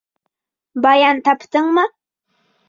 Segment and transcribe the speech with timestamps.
[0.85, 1.85] Баян таптыңмы?